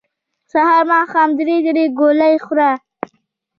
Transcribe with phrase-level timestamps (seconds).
[0.51, 2.71] سحر ماښام درې درې ګولۍ خوره